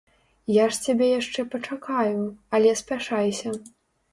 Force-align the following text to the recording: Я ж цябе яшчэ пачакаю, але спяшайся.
Я 0.53 0.63
ж 0.71 0.79
цябе 0.85 1.09
яшчэ 1.19 1.45
пачакаю, 1.53 2.25
але 2.59 2.73
спяшайся. 2.81 3.49